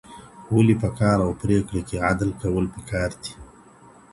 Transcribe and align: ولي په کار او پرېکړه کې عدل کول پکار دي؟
ولي 0.55 0.75
په 0.83 0.89
کار 0.99 1.17
او 1.25 1.31
پرېکړه 1.41 1.81
کې 1.87 2.03
عدل 2.09 2.29
کول 2.41 2.65
پکار 2.75 3.09
دي؟ 3.21 3.33